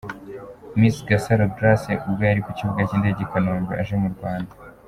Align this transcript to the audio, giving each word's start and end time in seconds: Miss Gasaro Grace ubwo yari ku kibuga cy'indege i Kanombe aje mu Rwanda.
Miss 0.79 0.95
Gasaro 1.09 1.45
Grace 1.55 1.93
ubwo 2.07 2.21
yari 2.29 2.41
ku 2.45 2.51
kibuga 2.57 2.81
cy'indege 2.89 3.19
i 3.23 3.29
Kanombe 3.31 3.73
aje 3.81 3.95
mu 4.01 4.09
Rwanda. 4.15 4.53